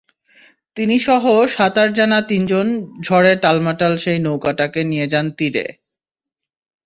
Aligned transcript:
তিনিসহ 0.77 1.23
সাঁতার 1.47 1.89
জানা 1.93 2.19
তিনজন 2.21 2.67
ঝড়ে 3.01 3.33
টালমাটাল 3.35 3.93
সেই 3.97 4.19
নৌকাটাকে 4.19 4.81
নিয়ে 4.83 5.05
যান 5.07 5.25
তীরে। 5.37 5.65